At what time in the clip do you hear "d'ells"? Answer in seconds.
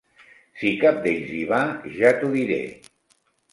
1.03-1.35